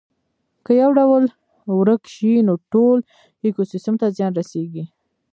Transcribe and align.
که 0.65 0.71
یو 0.81 0.91
ډول 0.99 1.23
ورک 1.77 2.03
شي 2.15 2.31
نو 2.47 2.53
ټول 2.71 2.97
ایکوسیستم 3.45 3.95
ته 4.01 4.07
زیان 4.17 4.31
رسیږي 4.39 4.83